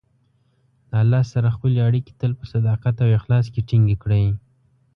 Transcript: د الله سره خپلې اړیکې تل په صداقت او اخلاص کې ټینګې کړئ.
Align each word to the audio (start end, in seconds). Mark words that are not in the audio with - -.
د 0.89 0.91
الله 1.03 1.23
سره 1.33 1.53
خپلې 1.55 1.77
اړیکې 1.87 2.11
تل 2.19 2.31
په 2.39 2.45
صداقت 2.53 2.95
او 3.03 3.09
اخلاص 3.19 3.45
کې 3.53 3.61
ټینګې 3.67 3.95
کړئ. 4.03 4.25